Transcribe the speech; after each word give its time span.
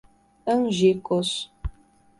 Angicos 0.53 1.51